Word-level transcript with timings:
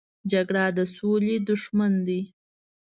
جګړه 0.31 0.65
د 0.77 0.79
سولې 0.95 1.35
دښمن 1.47 1.93
دی 2.07 2.21